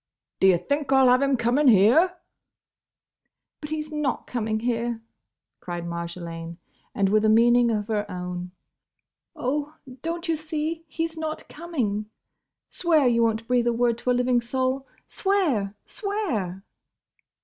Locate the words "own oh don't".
8.09-10.27